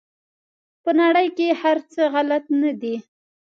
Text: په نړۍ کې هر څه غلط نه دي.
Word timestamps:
په 0.83 0.91
نړۍ 1.01 1.27
کې 1.37 1.47
هر 1.61 1.77
څه 1.93 2.01
غلط 2.13 2.45
نه 2.61 2.71
دي. 2.81 2.95